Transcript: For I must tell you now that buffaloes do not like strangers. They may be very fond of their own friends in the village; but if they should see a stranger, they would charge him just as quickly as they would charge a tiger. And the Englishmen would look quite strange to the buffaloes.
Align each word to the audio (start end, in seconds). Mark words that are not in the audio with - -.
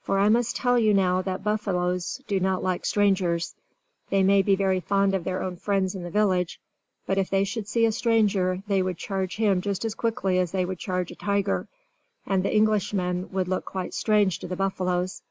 For 0.00 0.20
I 0.20 0.28
must 0.28 0.54
tell 0.54 0.78
you 0.78 0.94
now 0.94 1.22
that 1.22 1.42
buffaloes 1.42 2.22
do 2.28 2.38
not 2.38 2.62
like 2.62 2.86
strangers. 2.86 3.56
They 4.10 4.22
may 4.22 4.40
be 4.40 4.54
very 4.54 4.78
fond 4.78 5.12
of 5.12 5.24
their 5.24 5.42
own 5.42 5.56
friends 5.56 5.92
in 5.92 6.04
the 6.04 6.10
village; 6.12 6.60
but 7.04 7.18
if 7.18 7.30
they 7.30 7.42
should 7.42 7.66
see 7.66 7.84
a 7.84 7.90
stranger, 7.90 8.62
they 8.68 8.80
would 8.80 8.96
charge 8.96 9.34
him 9.38 9.60
just 9.60 9.84
as 9.84 9.96
quickly 9.96 10.38
as 10.38 10.52
they 10.52 10.64
would 10.64 10.78
charge 10.78 11.10
a 11.10 11.16
tiger. 11.16 11.66
And 12.26 12.44
the 12.44 12.54
Englishmen 12.54 13.28
would 13.32 13.48
look 13.48 13.64
quite 13.64 13.92
strange 13.92 14.38
to 14.38 14.46
the 14.46 14.54
buffaloes. 14.54 15.22